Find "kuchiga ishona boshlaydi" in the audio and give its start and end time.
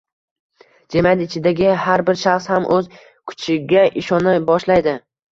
3.33-4.95